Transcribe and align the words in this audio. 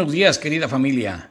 Buenos 0.00 0.14
días, 0.14 0.38
querida 0.38 0.66
familia. 0.66 1.28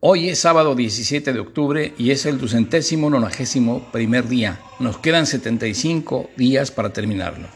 Hoy 0.00 0.30
es 0.30 0.40
sábado 0.40 0.74
17 0.74 1.32
de 1.32 1.38
octubre 1.38 1.94
y 1.96 2.10
es 2.10 2.26
el 2.26 2.36
ducentésimo 2.36 3.08
nonagésimo 3.08 3.92
primer 3.92 4.26
día. 4.26 4.58
Nos 4.80 4.98
quedan 4.98 5.26
75 5.26 6.28
días 6.36 6.72
para 6.72 6.92
terminarlo. 6.92 7.46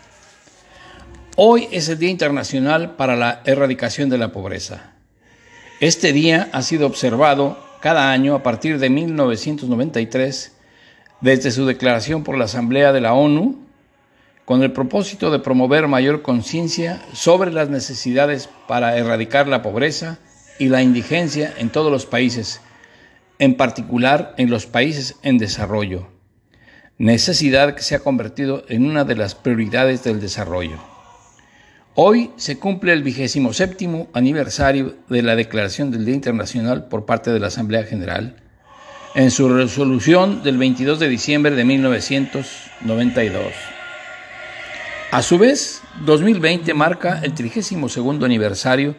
Hoy 1.35 1.67
es 1.73 1.89
el 1.89 1.99
Día 1.99 2.11
Internacional 2.11 2.95
para 2.95 3.17
la 3.17 3.43
Erradicación 3.45 4.11
de 4.11 4.19
la 4.19 4.31
Pobreza. 4.31 4.93
Este 5.81 6.13
día 6.13 6.51
ha 6.53 6.63
sido 6.63 6.87
observado 6.87 7.59
cada 7.81 8.13
año 8.13 8.37
a 8.37 8.45
partir 8.45 8.79
de 8.79 8.91
1993 8.91 10.53
desde 11.21 11.51
su 11.51 11.67
declaración 11.67 12.23
por 12.23 12.39
la 12.39 12.45
Asamblea 12.45 12.93
de 12.93 13.01
la 13.01 13.13
ONU 13.13 13.59
con 14.45 14.63
el 14.63 14.73
propósito 14.73 15.31
de 15.31 15.39
promover 15.39 15.89
mayor 15.89 16.23
conciencia 16.23 17.03
sobre 17.13 17.53
las 17.53 17.69
necesidades 17.69 18.49
para 18.67 18.97
erradicar 18.97 19.47
la 19.47 19.63
pobreza 19.63 20.19
y 20.59 20.69
la 20.69 20.83
indigencia 20.83 21.53
en 21.59 21.71
todos 21.71 21.93
los 21.93 22.07
países, 22.07 22.61
en 23.39 23.57
particular 23.57 24.35
en 24.39 24.51
los 24.51 24.67
países 24.67 25.17
en 25.23 25.39
desarrollo, 25.39 26.09
necesidad 26.99 27.75
que 27.75 27.83
se 27.83 27.95
ha 27.95 28.01
convertido 28.01 28.65
en 28.69 28.85
una 28.85 29.05
de 29.05 29.17
las 29.17 29.35
prioridades 29.35 30.05
del 30.05 30.21
desarrollo. 30.21 30.79
Hoy 31.95 32.31
se 32.37 32.59
cumple 32.59 32.95
el 32.95 33.03
vigésimo 33.03 33.53
séptimo 33.53 34.09
aniversario 34.15 34.97
de 35.09 35.23
la 35.23 35.37
Declaración 35.37 35.91
del 35.91 36.07
Día 36.07 36.15
Internacional 36.15 36.89
por 36.89 37.05
parte 37.05 37.31
de 37.31 37.41
la 37.41 37.49
Asamblea 37.49 37.85
General, 37.85 38.37
en 39.15 39.31
su 39.31 39.49
resolución 39.49 40.43
del 40.43 40.57
22 40.57 40.99
de 40.99 41.09
diciembre 41.09 41.55
de 41.55 41.65
1992. 41.65 43.72
A 45.13 45.21
su 45.21 45.37
vez, 45.37 45.83
2020 46.07 46.73
marca 46.73 47.21
el 47.23 47.35
32 47.35 47.99
aniversario 48.25 48.97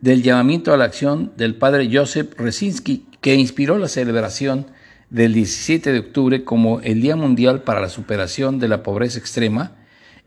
del 0.00 0.22
llamamiento 0.22 0.74
a 0.74 0.76
la 0.76 0.84
acción 0.84 1.32
del 1.38 1.54
padre 1.54 1.88
Joseph 1.90 2.34
Resinski, 2.36 3.06
que 3.22 3.36
inspiró 3.36 3.78
la 3.78 3.88
celebración 3.88 4.66
del 5.08 5.32
17 5.32 5.92
de 5.92 5.98
octubre 6.00 6.44
como 6.44 6.82
el 6.82 7.00
Día 7.00 7.16
Mundial 7.16 7.62
para 7.62 7.80
la 7.80 7.88
Superación 7.88 8.58
de 8.58 8.68
la 8.68 8.82
Pobreza 8.82 9.18
Extrema 9.18 9.72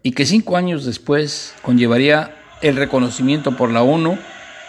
y 0.02 0.14
que 0.14 0.26
cinco 0.26 0.58
años 0.58 0.84
después 0.84 1.54
conllevaría 1.62 2.36
el 2.64 2.76
reconocimiento 2.76 3.56
por 3.56 3.70
la 3.70 3.84
ONU 3.84 4.18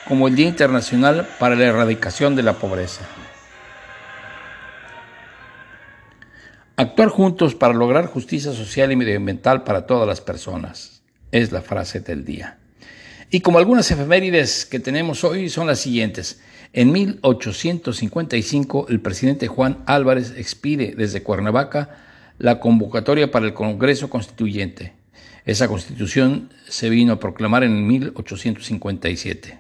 como 0.07 0.29
el 0.29 0.37
Día 0.37 0.49
Internacional 0.49 1.27
para 1.39 1.57
la 1.57 1.65
Erradicación 1.65 2.37
de 2.37 2.43
la 2.43 2.53
Pobreza. 2.53 3.09
Actuar 6.81 7.11
juntos 7.11 7.55
para 7.55 7.75
lograr 7.75 8.07
justicia 8.07 8.53
social 8.53 8.91
y 8.91 8.97
medioambiental 8.97 9.65
para 9.65 9.85
todas 9.85 10.09
las 10.09 10.23
personas 10.23 11.03
es 11.31 11.53
la 11.53 11.61
frase 11.61 12.01
del 12.01 12.25
día. 12.25 12.57
Y 13.31 13.41
como 13.41 13.59
algunas 13.59 13.91
efemérides 13.91 14.65
que 14.65 14.81
tenemos 14.81 15.23
hoy 15.23 15.51
son 15.51 15.67
las 15.67 15.81
siguientes. 15.81 16.41
En 16.73 16.91
1855 16.91 18.87
el 18.89 18.99
presidente 18.99 19.47
Juan 19.47 19.83
Álvarez 19.85 20.33
expide 20.39 20.95
desde 20.97 21.23
Cuernavaca 21.23 21.99
la 22.39 22.61
convocatoria 22.61 23.31
para 23.31 23.45
el 23.45 23.53
Congreso 23.53 24.09
Constituyente. 24.09 24.95
Esa 25.45 25.69
constitución 25.69 26.49
se 26.67 26.89
vino 26.89 27.13
a 27.13 27.21
proclamar 27.21 27.63
en 27.63 27.87
1857. 27.87 29.59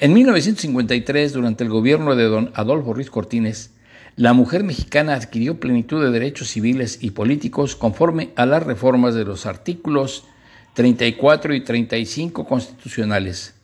En 0.00 0.12
1953, 0.12 1.32
durante 1.32 1.64
el 1.64 1.70
gobierno 1.70 2.14
de 2.14 2.24
don 2.24 2.52
Adolfo 2.54 2.92
Ruiz 2.92 3.08
Cortines, 3.08 3.70
la 4.16 4.34
mujer 4.34 4.62
mexicana 4.62 5.14
adquirió 5.14 5.58
plenitud 5.58 6.04
de 6.04 6.10
derechos 6.10 6.48
civiles 6.48 6.98
y 7.00 7.12
políticos 7.12 7.76
conforme 7.76 8.30
a 8.36 8.44
las 8.44 8.62
reformas 8.62 9.14
de 9.14 9.24
los 9.24 9.46
artículos 9.46 10.24
34 10.74 11.54
y 11.54 11.62
35 11.62 12.46
constitucionales. 12.46 13.54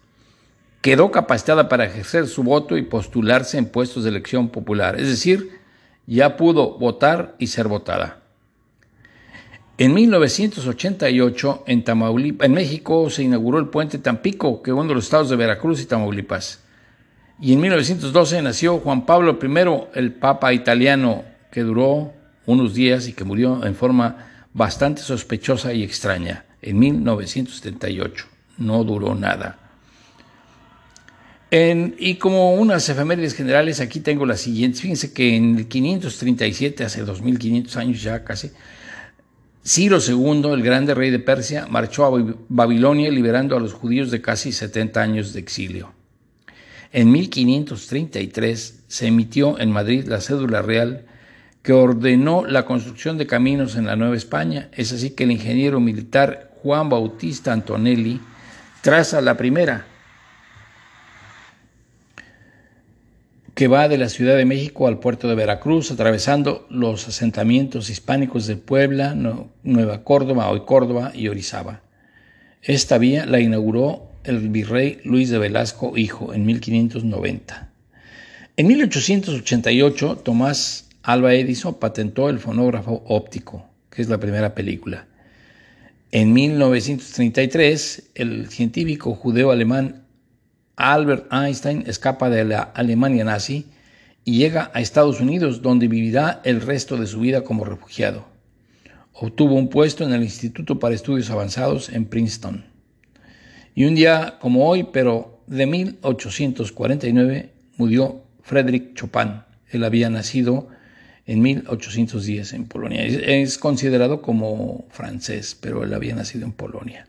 Quedó 0.81 1.11
capacitada 1.11 1.69
para 1.69 1.85
ejercer 1.85 2.27
su 2.29 2.45
voto 2.45 2.79
y 2.79 2.83
postularse 2.83 3.59
en 3.59 3.67
puestos 3.67 4.05
de 4.05 4.11
elección 4.11 4.49
popular, 4.49 4.99
es 4.99 5.09
decir, 5.09 5.51
ya 6.07 6.37
pudo 6.37 6.79
votar 6.79 7.35
y 7.39 7.49
ser 7.49 7.69
votada. 7.69 8.23
En 9.77 9.95
1988, 9.95 11.65
en, 11.67 11.85
en 11.87 12.53
México, 12.53 13.11
se 13.11 13.23
inauguró 13.23 13.59
el 13.59 13.69
puente 13.69 13.99
Tampico, 13.99 14.63
que 14.63 14.73
une 14.73 14.95
los 14.95 15.05
estados 15.05 15.29
de 15.31 15.37
Veracruz 15.37 15.81
y 15.83 15.87
Tamaulipas. 15.87 16.65
Y 17.41 17.53
en 17.53 17.61
1912 17.61 18.43
nació 18.43 18.79
Juan 18.79 19.07
Pablo 19.07 19.39
I, 19.41 19.99
el 19.99 20.13
Papa 20.13 20.53
italiano, 20.53 21.25
que 21.53 21.61
duró 21.61 22.13
unos 22.47 22.75
días 22.75 23.07
y 23.07 23.13
que 23.13 23.25
murió 23.25 23.65
en 23.65 23.75
forma 23.77 24.27
bastante 24.53 25.03
sospechosa 25.03 25.73
y 25.73 25.85
extraña, 25.85 26.47
en 26.63 26.79
1978. 26.79 28.27
No 28.59 28.83
duró 28.83 29.15
nada. 29.15 29.59
y 31.51 32.17
como 32.17 32.55
unas 32.55 32.89
efemérides 32.89 33.35
generales, 33.35 33.81
aquí 33.81 34.01
tengo 34.01 34.27
las 34.27 34.41
siguientes. 34.41 34.81
Fíjense 34.81 35.13
que 35.13 35.37
en 35.37 35.59
el 35.59 35.69
537, 35.69 36.85
hace 36.85 37.03
2500 37.03 37.77
años 37.77 38.03
ya 38.03 38.25
casi, 38.25 38.51
Ciro 39.65 39.99
II, 40.05 40.51
el 40.53 40.63
grande 40.63 40.95
rey 40.95 41.11
de 41.11 41.19
Persia, 41.21 41.67
marchó 41.69 42.05
a 42.05 42.25
Babilonia 42.49 43.11
liberando 43.11 43.57
a 43.57 43.61
los 43.61 43.75
judíos 43.75 44.11
de 44.11 44.21
casi 44.21 44.51
70 44.51 45.01
años 45.01 45.33
de 45.33 45.41
exilio. 45.41 45.98
En 46.93 47.11
1533 47.13 48.85
se 48.87 49.07
emitió 49.07 49.59
en 49.59 49.71
Madrid 49.71 50.07
la 50.07 50.21
cédula 50.21 50.63
real 50.63 51.05
que 51.63 51.73
ordenó 51.75 52.47
la 52.47 52.65
construcción 52.65 53.19
de 53.19 53.27
caminos 53.27 53.77
en 53.77 53.87
la 53.87 53.97
Nueva 53.97 54.17
España. 54.17 54.69
Es 54.73 54.93
así 54.93 55.11
que 55.11 55.25
el 55.25 55.33
ingeniero 55.33 55.81
militar 55.81 56.51
Juan 56.63 56.89
Bautista 56.89 57.53
Antonelli 57.53 58.21
traza 58.81 59.21
la 59.21 59.37
primera, 59.37 59.85
que 63.55 63.69
va 63.69 63.89
de 63.89 63.99
la 63.99 64.09
Ciudad 64.09 64.37
de 64.37 64.45
México 64.45 64.87
al 64.87 64.99
puerto 64.99 65.29
de 65.29 65.35
Veracruz, 65.35 65.91
atravesando 65.91 66.67
los 66.71 67.07
asentamientos 67.09 67.91
hispánicos 67.91 68.47
de 68.47 68.57
Puebla, 68.57 69.15
Nueva 69.63 70.05
Córdoba, 70.05 70.49
hoy 70.49 70.61
Córdoba 70.65 71.11
y 71.13 71.29
Orizaba. 71.29 71.83
Esta 72.63 72.99
vía 72.99 73.27
la 73.27 73.41
inauguró 73.41 74.08
el 74.29 74.49
virrey 74.49 75.01
Luis 75.05 75.31
de 75.31 75.39
Velasco 75.39 75.97
hijo 75.97 76.33
en 76.35 76.47
1590. 76.47 77.69
En 78.57 78.67
1888, 78.67 80.17
Tomás 80.25 80.89
Alba 81.03 81.35
Edison 81.35 81.79
patentó 81.79 82.29
el 82.29 82.39
fonógrafo 82.39 83.03
óptico, 83.07 83.67
que 83.91 84.03
es 84.03 84.09
la 84.09 84.19
primera 84.19 84.55
película. 84.55 85.07
En 86.11 86.33
1933, 86.33 88.11
el 88.15 88.49
científico 88.49 89.15
judeo-alemán 89.15 90.05
Albert 90.77 91.33
Einstein 91.33 91.85
escapa 91.87 92.31
de 92.31 92.45
la 92.45 92.61
Alemania 92.61 93.25
nazi 93.25 93.67
y 94.25 94.39
llega 94.39 94.71
a 94.75 94.81
Estados 94.81 95.21
Unidos, 95.21 95.63
donde 95.63 95.89
vivirá 95.89 96.41
el 96.45 96.61
resto 96.61 96.97
de 96.97 97.07
su 97.07 97.21
vida 97.21 97.43
como 97.43 97.65
refugiado. 97.65 98.27
Obtuvo 99.13 99.55
un 99.55 99.69
puesto 99.69 100.05
en 100.05 100.13
el 100.13 100.23
Instituto 100.23 100.79
para 100.79 100.95
Estudios 100.95 101.31
Avanzados 101.31 101.89
en 101.89 102.05
Princeton. 102.05 102.65
Y 103.79 103.85
un 103.85 103.95
día 103.95 104.39
como 104.41 104.69
hoy, 104.69 104.89
pero 104.93 105.41
de 105.47 105.65
1849, 105.65 107.53
murió 107.77 108.25
Frédéric 108.43 108.95
Chopin. 108.95 109.43
Él 109.71 109.85
había 109.85 110.11
nacido 110.11 110.67
en 111.27 111.41
1810 111.43 112.55
en 112.55 112.67
Polonia. 112.67 113.05
Es 113.05 113.57
considerado 113.57 114.21
como 114.21 114.89
francés, 114.91 115.57
pero 115.61 115.85
él 115.85 115.95
había 115.95 116.17
nacido 116.17 116.45
en 116.45 116.51
Polonia. 116.51 117.07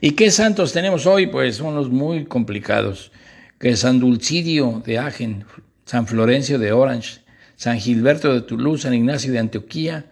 ¿Y 0.00 0.12
qué 0.12 0.30
santos 0.30 0.72
tenemos 0.72 1.04
hoy? 1.04 1.26
Pues 1.26 1.60
unos 1.60 1.90
muy 1.90 2.24
complicados, 2.24 3.12
que 3.58 3.76
San 3.76 4.00
Dulcidio 4.00 4.82
de 4.82 4.96
Agen, 4.96 5.44
San 5.84 6.06
Florencio 6.06 6.58
de 6.58 6.72
Orange, 6.72 7.20
San 7.56 7.78
Gilberto 7.78 8.32
de 8.32 8.40
Toulouse, 8.40 8.84
San 8.84 8.94
Ignacio 8.94 9.32
de 9.32 9.38
Antioquía, 9.38 10.06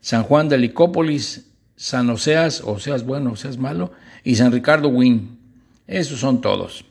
San 0.00 0.22
Juan 0.22 0.48
de 0.48 0.58
Licópolis, 0.58 1.53
San 1.76 2.08
Oseas, 2.10 2.62
Oseas 2.64 3.04
bueno, 3.04 3.32
Oseas 3.32 3.58
malo, 3.58 3.92
y 4.22 4.36
San 4.36 4.52
Ricardo 4.52 4.88
Wynne. 4.88 5.28
Esos 5.86 6.20
son 6.20 6.40
todos. 6.40 6.84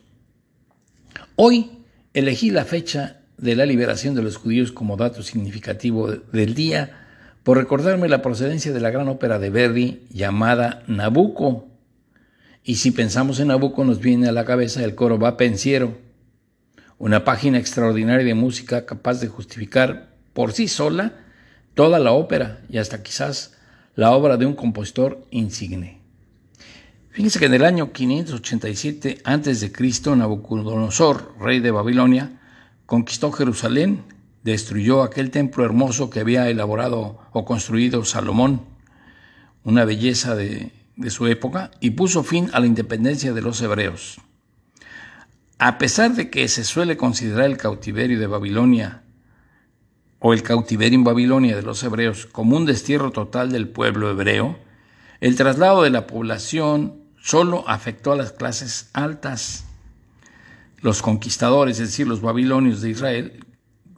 Hoy 1.36 1.72
elegí 2.14 2.52
la 2.52 2.66
fecha 2.66 3.22
de 3.38 3.56
la 3.56 3.66
liberación 3.66 4.16
de 4.16 4.22
los 4.22 4.38
judíos 4.38 4.72
como 4.72 4.98
dato 4.98 5.24
significativo 5.24 6.12
del 6.12 6.54
día 6.54 7.00
por 7.44 7.58
recordarme 7.58 8.08
la 8.08 8.22
procedencia 8.22 8.72
de 8.72 8.80
la 8.80 8.92
gran 8.92 9.08
ópera 9.10 9.40
de 9.40 9.50
Verdi 9.50 10.02
llamada 10.10 10.84
Nabucco. 10.88 11.68
Y 12.64 12.76
si 12.76 12.92
pensamos 12.92 13.40
en 13.40 13.50
Nabucco 13.50 13.84
nos 13.84 14.00
viene 14.00 14.30
a 14.30 14.32
la 14.32 14.46
cabeza 14.46 14.84
el 14.84 14.96
coro 14.96 15.20
va 15.20 15.36
pensiero, 15.36 15.98
una 16.98 17.26
página 17.26 17.58
extraordinaria 17.58 18.26
de 18.26 18.34
música 18.34 18.86
capaz 18.86 19.20
de 19.20 19.28
justificar 19.28 20.14
por 20.34 20.54
sí 20.54 20.68
sola 20.68 21.14
toda 21.74 22.00
la 22.00 22.14
ópera 22.14 22.62
y 22.70 22.78
hasta 22.78 23.04
quizás 23.04 23.58
la 23.96 24.12
obra 24.12 24.38
de 24.38 24.46
un 24.46 24.56
compositor 24.56 25.26
insigne. 25.32 26.02
Fíjense 27.12 27.38
que 27.38 27.46
en 27.46 27.54
el 27.54 27.64
año 27.64 27.92
587 27.92 29.22
a.C., 29.24 30.16
Nabucodonosor, 30.16 31.36
rey 31.40 31.60
de 31.60 31.70
Babilonia, 31.70 32.42
conquistó 32.88 33.32
Jerusalén, 33.32 34.04
destruyó 34.44 35.04
aquel 35.04 35.30
templo 35.30 35.64
hermoso 35.64 36.10
que 36.10 36.22
había 36.22 36.50
elaborado 36.50 37.20
o 37.32 37.46
construido 37.46 38.04
Salomón, 38.04 38.62
una 39.64 39.86
belleza 39.86 40.36
de, 40.36 40.72
de 40.96 41.10
su 41.12 41.28
época, 41.28 41.70
y 41.80 41.92
puso 41.92 42.24
fin 42.24 42.50
a 42.52 42.60
la 42.60 42.66
independencia 42.66 43.32
de 43.32 43.42
los 43.44 43.62
hebreos. 43.62 44.20
A 45.60 45.78
pesar 45.78 46.16
de 46.16 46.32
que 46.32 46.48
se 46.48 46.64
suele 46.64 46.98
considerar 46.98 47.46
el 47.46 47.58
cautiverio 47.58 48.20
de 48.20 48.28
Babilonia 48.28 49.03
o 50.26 50.32
el 50.32 50.42
cautiverio 50.42 50.98
en 50.98 51.04
Babilonia 51.04 51.54
de 51.54 51.64
los 51.64 51.84
hebreos 51.84 52.28
como 52.28 52.56
un 52.56 52.66
destierro 52.66 53.12
total 53.12 53.52
del 53.52 53.68
pueblo 53.68 54.10
hebreo, 54.10 54.58
el 55.20 55.36
traslado 55.36 55.84
de 55.84 55.90
la 55.90 56.08
población 56.08 56.96
solo 57.22 57.68
afectó 57.68 58.14
a 58.14 58.16
las 58.16 58.32
clases 58.32 58.90
altas. 58.94 59.66
Los 60.80 61.02
conquistadores, 61.02 61.82
es 61.82 61.90
decir, 61.90 62.08
los 62.08 62.22
babilonios 62.22 62.82
de 62.82 62.92
Israel, 62.92 63.46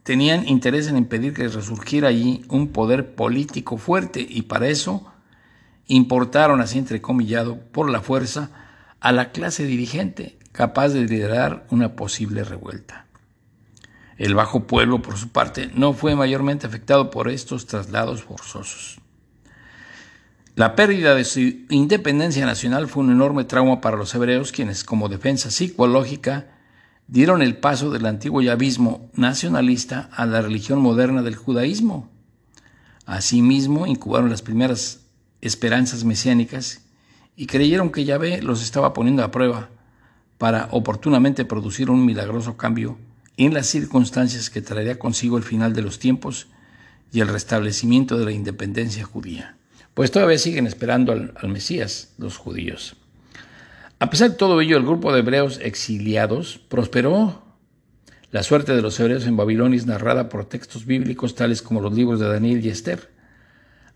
tenían 0.02 0.48
interés 0.48 0.88
en 0.88 0.96
impedir 0.96 1.32
que 1.32 1.46
resurgiera 1.46 2.08
allí 2.08 2.44
un 2.48 2.72
poder 2.72 3.14
político 3.14 3.78
fuerte 3.78 4.26
y 4.28 4.42
para 4.42 4.66
eso 4.66 5.06
importaron, 5.86 6.60
así 6.60 6.76
entrecomillado, 6.78 7.60
por 7.70 7.88
la 7.88 8.00
fuerza, 8.00 8.50
a 8.98 9.12
la 9.12 9.30
clase 9.30 9.64
dirigente 9.64 10.40
capaz 10.50 10.88
de 10.88 11.02
liderar 11.02 11.68
una 11.70 11.94
posible 11.94 12.42
revuelta. 12.42 13.05
El 14.18 14.34
bajo 14.34 14.66
pueblo, 14.66 15.02
por 15.02 15.18
su 15.18 15.28
parte, 15.28 15.70
no 15.74 15.92
fue 15.92 16.16
mayormente 16.16 16.66
afectado 16.66 17.10
por 17.10 17.28
estos 17.28 17.66
traslados 17.66 18.22
forzosos. 18.22 18.98
La 20.54 20.74
pérdida 20.74 21.14
de 21.14 21.24
su 21.24 21.40
independencia 21.68 22.46
nacional 22.46 22.88
fue 22.88 23.02
un 23.04 23.12
enorme 23.12 23.44
trauma 23.44 23.82
para 23.82 23.98
los 23.98 24.14
hebreos, 24.14 24.52
quienes, 24.52 24.84
como 24.84 25.10
defensa 25.10 25.50
psicológica, 25.50 26.46
dieron 27.08 27.42
el 27.42 27.58
paso 27.58 27.90
del 27.90 28.06
antiguo 28.06 28.40
yavismo 28.40 29.10
nacionalista 29.14 30.08
a 30.12 30.24
la 30.24 30.40
religión 30.40 30.80
moderna 30.80 31.20
del 31.22 31.36
judaísmo. 31.36 32.08
Asimismo, 33.04 33.86
incubaron 33.86 34.30
las 34.30 34.40
primeras 34.40 35.00
esperanzas 35.42 36.04
mesiánicas 36.04 36.86
y 37.36 37.46
creyeron 37.46 37.92
que 37.92 38.06
Yahvé 38.06 38.40
los 38.40 38.62
estaba 38.62 38.94
poniendo 38.94 39.22
a 39.22 39.30
prueba 39.30 39.68
para 40.38 40.68
oportunamente 40.70 41.44
producir 41.44 41.90
un 41.90 42.06
milagroso 42.06 42.56
cambio 42.56 42.98
en 43.36 43.54
las 43.54 43.66
circunstancias 43.66 44.50
que 44.50 44.62
traería 44.62 44.98
consigo 44.98 45.36
el 45.36 45.44
final 45.44 45.72
de 45.72 45.82
los 45.82 45.98
tiempos 45.98 46.48
y 47.12 47.20
el 47.20 47.28
restablecimiento 47.28 48.18
de 48.18 48.24
la 48.24 48.32
independencia 48.32 49.04
judía. 49.04 49.56
Pues 49.94 50.10
todavía 50.10 50.38
siguen 50.38 50.66
esperando 50.66 51.12
al, 51.12 51.34
al 51.36 51.48
Mesías 51.48 52.14
los 52.18 52.36
judíos. 52.36 52.96
A 53.98 54.10
pesar 54.10 54.30
de 54.30 54.36
todo 54.36 54.60
ello, 54.60 54.76
el 54.76 54.84
grupo 54.84 55.12
de 55.12 55.20
hebreos 55.20 55.58
exiliados 55.62 56.60
prosperó. 56.68 57.42
La 58.30 58.42
suerte 58.42 58.74
de 58.74 58.82
los 58.82 59.00
hebreos 59.00 59.24
en 59.26 59.36
Babilonia 59.36 59.78
es 59.78 59.86
narrada 59.86 60.28
por 60.28 60.44
textos 60.44 60.84
bíblicos 60.84 61.34
tales 61.34 61.62
como 61.62 61.80
los 61.80 61.94
libros 61.94 62.20
de 62.20 62.28
Daniel 62.28 62.64
y 62.64 62.68
Esther. 62.68 63.10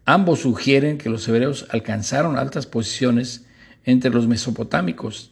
Ambos 0.07 0.41
sugieren 0.41 0.97
que 0.97 1.11
los 1.11 1.29
hebreos 1.29 1.67
alcanzaron 1.71 2.39
altas 2.39 2.67
posiciones 2.67 3.45
entre 3.85 4.11
los 4.11 4.27
mesopotámicos. 4.27 5.30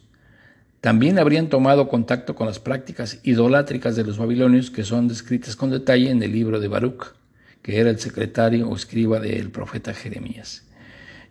También 0.81 1.19
habrían 1.19 1.49
tomado 1.49 1.89
contacto 1.89 2.35
con 2.35 2.47
las 2.47 2.59
prácticas 2.59 3.19
idolátricas 3.23 3.97
de 3.97 4.05
los 4.05 4.17
babilonios 4.17 4.71
que 4.71 4.85
son 4.85 5.09
descritas 5.09 5.57
con 5.57 5.71
detalle 5.71 6.09
en 6.09 6.23
el 6.23 6.31
libro 6.31 6.59
de 6.59 6.69
Baruch, 6.69 7.15
que 7.61 7.79
era 7.79 7.89
el 7.89 7.99
secretario 7.99 8.69
o 8.69 8.75
escriba 8.75 9.19
del 9.19 9.51
profeta 9.51 9.93
Jeremías. 9.93 10.63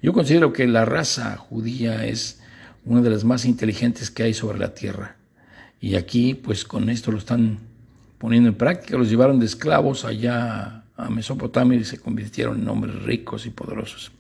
Yo 0.03 0.13
considero 0.13 0.53
que 0.53 0.67
la 0.67 0.85
raza 0.85 1.37
judía 1.37 2.05
es 2.05 2.41
una 2.85 3.01
de 3.01 3.11
las 3.11 3.25
más 3.25 3.47
inteligentes 3.47 4.11
que 4.11 4.23
hay 4.23 4.35
sobre 4.35 4.59
la 4.59 4.75
tierra. 4.75 5.17
Y 5.81 5.97
aquí, 5.97 6.35
pues 6.35 6.65
con 6.65 6.91
esto 6.91 7.11
lo 7.11 7.19
están 7.19 7.59
poniendo 8.19 8.51
en 8.51 8.55
práctica, 8.55 8.99
los 8.99 9.09
llevaron 9.09 9.41
de 9.41 9.47
esclavos 9.47 10.05
allá 10.05 10.85
a 10.97 11.09
Mesopotamia 11.09 11.79
y 11.79 11.85
se 11.85 11.99
convirtieron 11.99 12.61
en 12.61 12.69
hombres 12.69 13.03
ricos 13.03 13.47
y 13.47 13.51
poderosos. 13.51 14.13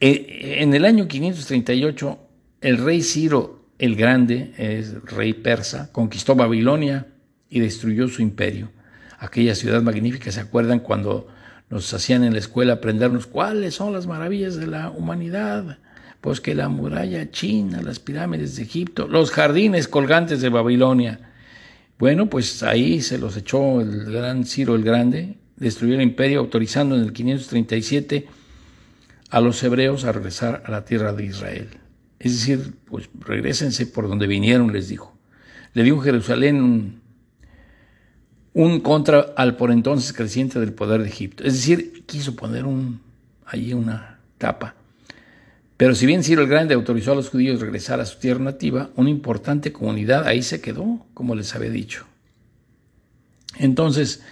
Eh, 0.00 0.56
en 0.58 0.74
el 0.74 0.84
año 0.84 1.08
538, 1.08 2.18
el 2.60 2.78
rey 2.78 3.02
Ciro 3.02 3.63
el 3.78 3.96
Grande, 3.96 4.52
es 4.56 5.02
rey 5.04 5.32
persa, 5.32 5.90
conquistó 5.92 6.34
Babilonia 6.34 7.06
y 7.48 7.60
destruyó 7.60 8.08
su 8.08 8.22
imperio. 8.22 8.70
Aquella 9.18 9.54
ciudad 9.54 9.82
magnífica, 9.82 10.30
¿se 10.30 10.40
acuerdan 10.40 10.80
cuando 10.80 11.28
nos 11.70 11.92
hacían 11.92 12.24
en 12.24 12.32
la 12.32 12.38
escuela 12.38 12.74
aprendernos 12.74 13.26
cuáles 13.26 13.74
son 13.74 13.92
las 13.92 14.06
maravillas 14.06 14.56
de 14.56 14.66
la 14.66 14.90
humanidad? 14.90 15.78
pues 16.24 16.40
que 16.40 16.54
la 16.54 16.70
muralla 16.70 17.30
china, 17.30 17.82
las 17.82 17.98
pirámides 17.98 18.56
de 18.56 18.62
Egipto, 18.62 19.06
los 19.06 19.30
jardines 19.30 19.88
colgantes 19.88 20.40
de 20.40 20.48
Babilonia. 20.48 21.20
Bueno, 21.98 22.30
pues 22.30 22.62
ahí 22.62 23.02
se 23.02 23.18
los 23.18 23.36
echó 23.36 23.82
el 23.82 24.10
gran 24.10 24.46
Ciro 24.46 24.74
el 24.74 24.84
Grande, 24.84 25.36
destruyó 25.56 25.96
el 25.96 26.00
imperio, 26.00 26.40
autorizando 26.40 26.96
en 26.96 27.02
el 27.02 27.12
537 27.12 28.26
a 29.28 29.40
los 29.42 29.62
hebreos 29.62 30.06
a 30.06 30.12
regresar 30.12 30.62
a 30.64 30.70
la 30.70 30.86
tierra 30.86 31.12
de 31.12 31.26
Israel. 31.26 31.68
Es 32.24 32.32
decir, 32.40 32.74
pues 32.86 33.08
regresense 33.20 33.86
por 33.86 34.08
donde 34.08 34.26
vinieron, 34.26 34.72
les 34.72 34.88
dijo. 34.88 35.16
Le 35.74 35.84
dio 35.84 36.00
Jerusalén 36.00 37.00
un, 38.52 38.80
contra 38.80 39.26
al 39.36 39.56
por 39.56 39.70
entonces 39.70 40.12
creciente 40.12 40.58
del 40.58 40.72
poder 40.72 41.02
de 41.02 41.08
Egipto. 41.08 41.44
Es 41.44 41.52
decir, 41.54 42.02
quiso 42.06 42.34
poner 42.34 42.64
un, 42.64 43.00
allí 43.46 43.72
una 43.72 44.18
tapa 44.38 44.74
pero 45.76 45.94
si 45.94 46.06
bien 46.06 46.22
Ciro 46.22 46.42
el 46.42 46.48
Grande 46.48 46.74
autorizó 46.74 47.12
a 47.12 47.16
los 47.16 47.30
judíos 47.30 47.60
regresar 47.60 48.00
a 48.00 48.06
su 48.06 48.18
tierra 48.18 48.40
nativa, 48.40 48.90
una 48.94 49.10
importante 49.10 49.72
comunidad 49.72 50.26
ahí 50.26 50.42
se 50.42 50.60
quedó, 50.60 51.04
como 51.14 51.34
les 51.34 51.54
había 51.54 51.70
dicho. 51.70 52.06
Entonces, 53.58 54.22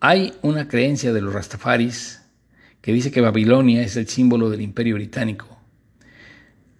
hay 0.00 0.34
una 0.42 0.68
creencia 0.68 1.12
de 1.12 1.22
los 1.22 1.32
rastafaris 1.32 2.22
que 2.82 2.92
dice 2.92 3.10
que 3.10 3.20
Babilonia 3.20 3.82
es 3.82 3.96
el 3.96 4.08
símbolo 4.08 4.50
del 4.50 4.60
imperio 4.60 4.96
británico. 4.96 5.51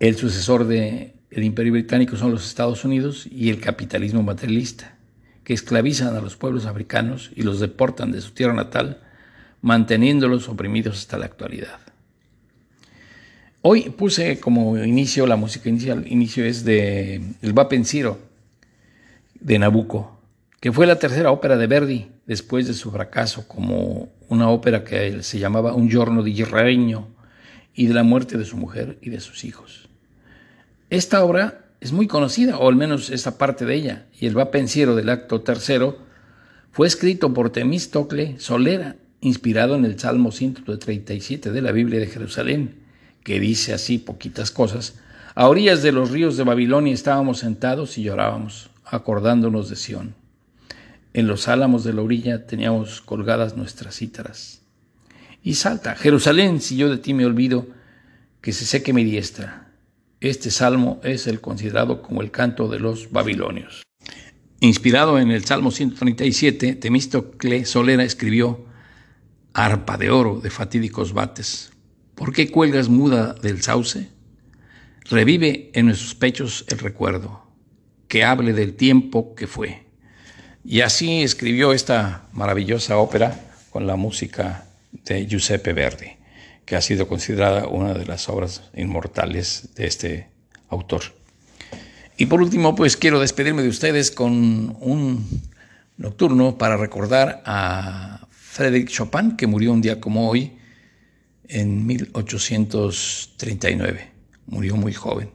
El 0.03 0.17
sucesor 0.17 0.67
del 0.67 1.13
imperio 1.33 1.75
británico 1.75 2.17
son 2.17 2.33
los 2.33 2.45
Estados 2.45 2.85
Unidos 2.85 3.25
y 3.31 3.51
el 3.51 3.61
capitalismo 3.61 4.21
materialista, 4.25 4.97
que 5.45 5.55
esclavizan 5.55 6.17
a 6.17 6.21
los 6.21 6.35
pueblos 6.35 6.67
africanos 6.67 7.31
y 7.37 7.43
los 7.43 7.61
deportan 7.61 8.11
de 8.11 8.21
su 8.21 8.33
tierra 8.33 8.53
natal, 8.53 9.01
manteniéndolos 9.61 10.49
oprimidos 10.49 10.99
hasta 10.99 11.19
la 11.19 11.27
actualidad. 11.27 11.79
Hoy 13.61 13.91
puse 13.91 14.41
como 14.41 14.77
inicio, 14.77 15.25
la 15.29 15.37
música 15.37 15.69
inicial, 15.69 16.05
inicio 16.09 16.45
es 16.45 16.65
de 16.65 17.23
El 17.41 17.53
Vapenciro 17.53 18.19
de 19.39 19.61
Nabucco, 19.61 20.21
que 20.59 20.73
fue 20.73 20.89
la 20.89 20.99
tercera 20.99 21.31
ópera 21.31 21.57
de 21.57 21.69
Verdi 21.69 22.09
después 22.27 22.67
de 22.67 22.75
su 22.75 22.91
fracaso 22.91 23.47
como 23.47 24.09
una 24.29 24.49
ópera 24.49 24.83
que 24.83 25.23
se 25.23 25.39
llamaba 25.39 25.75
Un 25.75 25.89
giorno 25.89 26.25
di 26.25 26.43
regno 26.43 27.07
y 27.73 27.87
de 27.87 27.95
la 27.95 28.03
muerte 28.03 28.37
de 28.37 28.45
su 28.45 28.57
mujer 28.57 28.99
y 29.01 29.11
de 29.11 29.21
sus 29.21 29.45
hijos. 29.45 29.92
Esta 30.93 31.25
obra 31.25 31.65
es 31.81 31.93
muy 31.93 32.07
conocida, 32.07 32.59
o 32.59 32.69
al 32.69 32.77
menos 32.77 33.09
esta 33.09 33.39
parte 33.39 33.65
de 33.65 33.75
ella, 33.75 34.07
y 34.21 34.27
el 34.27 34.35
Vapenciro 34.35 34.95
del 34.95 35.09
acto 35.09 35.41
tercero 35.41 35.97
fue 36.71 36.87
escrito 36.87 37.33
por 37.33 37.49
Temístocle 37.49 38.39
Solera, 38.39 38.97
inspirado 39.23 39.75
en 39.75 39.87
el 39.87 39.99
Salmo 39.99 40.33
137 40.33 41.51
de 41.51 41.63
la 41.63 41.73
Biblia 41.73 41.99
de 41.99 42.09
Jerusalén 42.09 42.83
que 43.25 43.41
dice 43.41 43.73
así 43.73 43.97
poquitas 43.97 44.51
cosas, 44.51 44.97
a 45.35 45.49
orillas 45.49 45.83
de 45.83 45.93
los 45.93 46.11
ríos 46.11 46.37
de 46.37 46.45
Babilonia 46.45 46.93
estábamos 46.93 47.39
sentados 47.39 47.97
y 47.97 48.03
llorábamos, 48.03 48.69
acordándonos 48.85 49.71
de 49.71 49.77
Sión. 49.77 50.15
En 51.15 51.27
los 51.27 51.49
álamos 51.49 51.85
de 51.85 51.95
la 51.95 52.03
orilla 52.03 52.47
teníamos 52.47 53.01
colgadas 53.01 53.57
nuestras 53.57 53.97
cítaras. 53.97 54.61
Y 55.43 55.55
salta, 55.55 55.95
Jerusalén, 55.95 56.61
si 56.61 56.77
yo 56.77 56.91
de 56.91 56.99
ti 56.99 57.15
me 57.15 57.25
olvido, 57.25 57.67
que 58.43 58.53
se 58.53 58.67
seque 58.67 58.93
mi 58.93 59.05
diestra. 59.05 59.62
Este 60.23 60.52
salmo 60.52 61.00
es 61.02 61.26
el 61.26 61.41
considerado 61.41 62.00
como 62.00 62.23
el 62.23 62.31
canto 62.31 62.69
de 62.69 62.79
los 62.79 63.11
babilonios. 63.11 63.83
Inspirado 64.61 65.19
en 65.19 65.33
el 65.33 65.45
Salmo 65.45 65.73
137, 65.73 66.76
Temístocle 66.76 67.64
Solera 67.64 68.05
escribió 68.05 68.64
Arpa 69.52 69.99
de 69.99 70.12
oro 70.12 70.38
de 70.38 70.49
fatídicos 70.49 71.12
bates, 71.12 71.73
¿Por 72.14 72.33
qué 72.33 72.52
cuelgas 72.52 72.88
muda 72.88 73.35
del 73.35 73.62
sauce? 73.62 74.11
Revive 75.11 75.73
en 75.75 75.87
nuestros 75.87 76.14
pechos 76.14 76.67
el 76.69 76.79
recuerdo, 76.79 77.45
que 78.07 78.23
hable 78.23 78.52
del 78.52 78.75
tiempo 78.75 79.35
que 79.35 79.49
fue. 79.49 79.87
Y 80.64 80.83
así 80.83 81.25
escribió 81.25 81.73
esta 81.73 82.29
maravillosa 82.33 82.97
ópera 82.97 83.57
con 83.71 83.88
la 83.88 83.97
música 83.97 84.69
de 84.93 85.26
Giuseppe 85.26 85.73
Verdi, 85.73 86.12
que 86.64 86.76
ha 86.76 86.81
sido 86.81 87.09
considerada 87.09 87.66
una 87.66 87.95
de 87.95 88.07
las 88.07 88.28
obras 88.28 88.62
inmortales 88.75 89.71
de 89.75 89.87
este 89.87 90.28
autor. 90.69 91.02
Y 92.16 92.26
por 92.26 92.42
último, 92.42 92.75
pues 92.75 92.97
quiero 92.97 93.21
despedirme 93.21 93.62
de 93.62 93.69
ustedes 93.69 94.11
con 94.11 94.76
un 94.81 95.25
nocturno 95.97 96.59
para 96.59 96.76
recordar 96.76 97.42
a 97.47 98.26
Frédéric 98.31 98.88
Chopin, 98.88 99.37
que 99.37 99.47
murió 99.47 99.73
un 99.73 99.81
día 99.81 100.00
como 100.00 100.28
hoy, 100.28 100.59
en 101.49 101.87
1839. 101.87 104.11
Murió 104.47 104.76
muy 104.76 104.92
joven. 104.92 105.31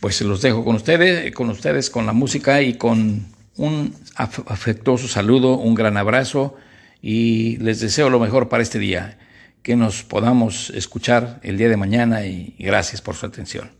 Pues 0.00 0.20
los 0.22 0.42
dejo 0.42 0.64
con 0.64 0.76
ustedes, 0.76 1.34
con 1.34 1.50
ustedes, 1.50 1.90
con 1.90 2.06
la 2.06 2.12
música 2.12 2.62
y 2.62 2.74
con 2.74 3.26
un 3.56 3.96
afectuoso 4.16 5.08
saludo, 5.08 5.58
un 5.58 5.74
gran 5.74 5.96
abrazo 5.96 6.56
y 7.02 7.56
les 7.58 7.80
deseo 7.80 8.10
lo 8.10 8.18
mejor 8.18 8.48
para 8.48 8.62
este 8.62 8.78
día. 8.78 9.18
Que 9.62 9.76
nos 9.76 10.02
podamos 10.02 10.70
escuchar 10.70 11.38
el 11.42 11.58
día 11.58 11.68
de 11.68 11.76
mañana 11.76 12.24
y 12.24 12.54
gracias 12.58 13.02
por 13.02 13.14
su 13.14 13.26
atención. 13.26 13.79